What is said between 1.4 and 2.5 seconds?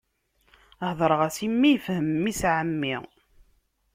i mmi, ifhem mmi-s n